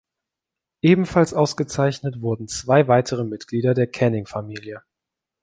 Ebenfalls 0.81 1.35
ausgezeichnet 1.35 2.21
wurden 2.21 2.47
zwei 2.47 2.87
weitere 2.87 3.23
Mitglieder 3.23 3.75
der 3.75 3.85
Canning-Familie. 3.85 4.81